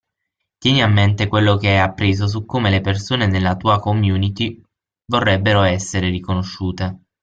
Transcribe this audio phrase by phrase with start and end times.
[0.57, 4.59] Tieni a mente quello che hai appreso su come le persone nella tua community
[5.05, 7.03] vorrebbero essere riconosciute.